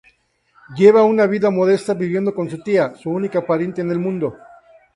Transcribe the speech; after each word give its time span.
Lleva 0.75 1.03
una 1.03 1.27
vida 1.27 1.51
modesta 1.51 1.93
viviendo 1.93 2.33
con 2.33 2.49
su 2.49 2.57
tía, 2.63 2.95
su 2.95 3.11
única 3.11 3.45
pariente 3.45 3.81
en 3.81 3.91
el 3.91 3.99
mundo. 3.99 4.35